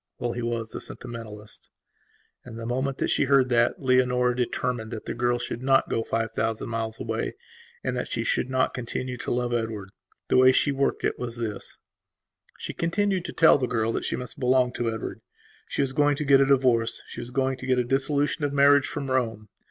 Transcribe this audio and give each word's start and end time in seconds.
Well, 0.17 0.31
he 0.31 0.41
was 0.41 0.73
a 0.73 0.81
sentimentalist. 0.81 1.69
And 2.43 2.57
the 2.57 2.65
moment 2.65 2.97
that 2.97 3.11
she 3.11 3.25
heard 3.25 3.49
that, 3.49 3.83
Leonora 3.83 4.35
determined 4.35 4.89
that 4.89 5.05
the 5.05 5.13
girl 5.13 5.37
should 5.37 5.61
not 5.61 5.89
go 5.91 6.01
five 6.01 6.31
thousand 6.31 6.69
miles 6.69 6.99
away 6.99 7.35
and 7.83 7.95
that 7.95 8.07
she 8.07 8.23
should 8.23 8.49
not 8.49 8.73
continue 8.73 9.15
to 9.17 9.29
love 9.29 9.53
Edward. 9.53 9.91
The 10.27 10.37
way 10.37 10.53
she 10.53 10.71
worked 10.71 11.03
it 11.03 11.19
was 11.19 11.37
this: 11.37 11.77
She 12.57 12.73
continued 12.73 13.25
to 13.25 13.31
tell 13.33 13.59
the 13.59 13.67
girl 13.67 13.91
that 13.93 14.03
she 14.05 14.15
must 14.15 14.39
belong 14.39 14.73
to 14.73 14.89
Edward; 14.91 15.21
she 15.67 15.83
was 15.83 15.93
going 15.93 16.15
to 16.15 16.25
get 16.25 16.41
a 16.41 16.45
divorce; 16.45 17.03
she 17.07 17.19
was 17.19 17.29
going 17.29 17.55
to 17.57 17.67
get 17.67 17.77
a 17.77 17.83
dissolution 17.83 18.43
of 18.43 18.51
marriage 18.53 18.87
from 18.87 19.11
Rome. 19.11 19.49